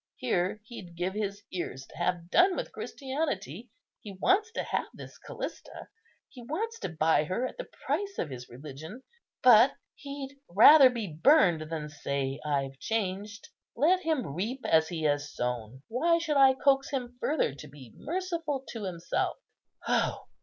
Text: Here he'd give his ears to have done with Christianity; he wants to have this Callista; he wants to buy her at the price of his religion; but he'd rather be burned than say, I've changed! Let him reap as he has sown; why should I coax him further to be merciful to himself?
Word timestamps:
Here 0.15 0.61
he'd 0.65 0.95
give 0.97 1.13
his 1.13 1.43
ears 1.51 1.85
to 1.91 1.97
have 1.97 2.31
done 2.31 2.55
with 2.55 2.71
Christianity; 2.71 3.69
he 4.01 4.11
wants 4.19 4.51
to 4.53 4.63
have 4.63 4.87
this 4.95 5.19
Callista; 5.19 5.89
he 6.27 6.41
wants 6.41 6.79
to 6.79 6.89
buy 6.89 7.25
her 7.25 7.45
at 7.45 7.59
the 7.59 7.69
price 7.85 8.17
of 8.17 8.31
his 8.31 8.49
religion; 8.49 9.03
but 9.43 9.73
he'd 9.93 10.39
rather 10.49 10.89
be 10.89 11.05
burned 11.05 11.69
than 11.69 11.87
say, 11.87 12.39
I've 12.43 12.79
changed! 12.79 13.49
Let 13.75 13.99
him 13.99 14.25
reap 14.33 14.65
as 14.65 14.87
he 14.87 15.03
has 15.03 15.31
sown; 15.31 15.83
why 15.87 16.17
should 16.17 16.35
I 16.37 16.55
coax 16.55 16.89
him 16.89 17.15
further 17.19 17.53
to 17.53 17.67
be 17.67 17.93
merciful 17.95 18.63
to 18.69 18.85
himself? 18.85 19.37